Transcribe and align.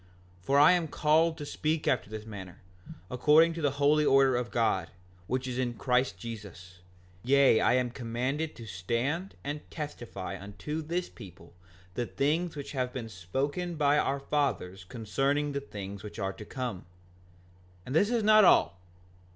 5:44 0.39 0.45
For 0.47 0.59
I 0.59 0.71
am 0.71 0.87
called 0.87 1.37
to 1.37 1.45
speak 1.45 1.87
after 1.87 2.09
this 2.09 2.25
manner, 2.25 2.59
according 3.11 3.53
to 3.53 3.61
the 3.61 3.69
holy 3.77 4.03
order 4.03 4.35
of 4.35 4.49
God, 4.49 4.89
which 5.27 5.47
is 5.47 5.59
in 5.59 5.75
Christ 5.75 6.17
Jesus; 6.17 6.79
yea, 7.23 7.59
I 7.61 7.73
am 7.75 7.91
commanded 7.91 8.55
to 8.55 8.65
stand 8.65 9.35
and 9.43 9.61
testify 9.69 10.41
unto 10.41 10.81
this 10.81 11.07
people 11.07 11.53
the 11.93 12.07
things 12.07 12.55
which 12.55 12.71
have 12.71 12.91
been 12.91 13.09
spoken 13.09 13.75
by 13.75 13.99
our 13.99 14.19
fathers 14.19 14.85
concerning 14.85 15.51
the 15.51 15.61
things 15.61 16.01
which 16.01 16.17
are 16.17 16.33
to 16.33 16.45
come. 16.45 16.79
5:45 16.79 16.83
And 17.85 17.95
this 17.95 18.09
is 18.09 18.23
not 18.23 18.43
all. 18.43 18.79